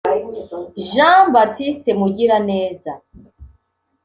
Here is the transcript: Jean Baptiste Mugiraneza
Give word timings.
Jean 0.91 1.19
Baptiste 1.33 1.89
Mugiraneza 1.99 2.93